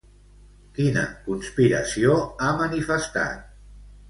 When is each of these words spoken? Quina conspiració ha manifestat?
Quina 0.77 1.03
conspiració 1.27 2.17
ha 2.47 2.51
manifestat? 2.63 3.47